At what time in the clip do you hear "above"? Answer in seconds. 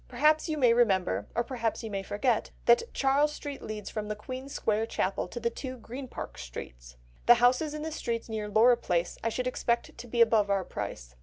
10.19-10.49